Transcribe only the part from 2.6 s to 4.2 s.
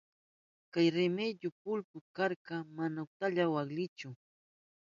mana utkalla waklinchu.